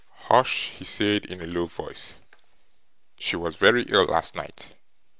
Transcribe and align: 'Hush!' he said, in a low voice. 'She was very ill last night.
'Hush!' 0.29 0.69
he 0.79 0.83
said, 0.83 1.25
in 1.25 1.41
a 1.41 1.45
low 1.45 1.67
voice. 1.67 2.15
'She 3.19 3.35
was 3.35 3.55
very 3.55 3.83
ill 3.89 4.05
last 4.05 4.33
night. 4.35 4.73